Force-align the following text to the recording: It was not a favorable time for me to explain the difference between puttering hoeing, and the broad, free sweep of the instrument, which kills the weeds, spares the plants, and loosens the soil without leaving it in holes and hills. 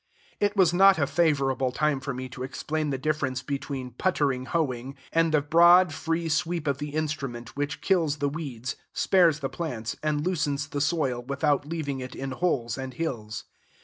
It 0.39 0.57
was 0.57 0.73
not 0.73 0.97
a 0.97 1.05
favorable 1.05 1.71
time 1.71 1.99
for 1.99 2.11
me 2.11 2.27
to 2.29 2.41
explain 2.41 2.89
the 2.89 2.97
difference 2.97 3.43
between 3.43 3.91
puttering 3.91 4.45
hoeing, 4.47 4.95
and 5.13 5.31
the 5.31 5.41
broad, 5.43 5.93
free 5.93 6.27
sweep 6.27 6.65
of 6.65 6.79
the 6.79 6.89
instrument, 6.95 7.55
which 7.55 7.81
kills 7.81 8.15
the 8.17 8.27
weeds, 8.29 8.75
spares 8.93 9.41
the 9.41 9.47
plants, 9.49 9.95
and 10.01 10.25
loosens 10.25 10.69
the 10.69 10.81
soil 10.81 11.21
without 11.21 11.67
leaving 11.67 11.99
it 11.99 12.15
in 12.15 12.31
holes 12.31 12.79
and 12.79 12.95
hills. 12.95 13.43